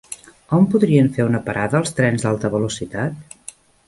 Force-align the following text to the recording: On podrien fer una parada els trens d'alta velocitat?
On 0.59 0.63
podrien 0.75 1.09
fer 1.17 1.27
una 1.31 1.41
parada 1.49 1.81
els 1.81 1.93
trens 1.99 2.25
d'alta 2.27 2.51
velocitat? 2.55 3.37